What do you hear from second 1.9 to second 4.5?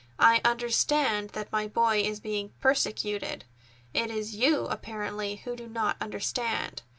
is being persecuted. It is